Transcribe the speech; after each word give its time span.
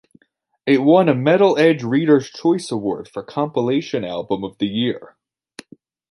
It 0.65 0.79
won 0.79 1.09
a 1.09 1.13
Metal 1.13 1.59
Edge 1.59 1.83
Readers' 1.83 2.31
Choice 2.31 2.71
Award 2.71 3.07
for 3.07 3.21
Compilation 3.21 4.03
Album 4.03 4.43
of 4.43 4.57
the 4.57 4.65
Year. 4.65 5.15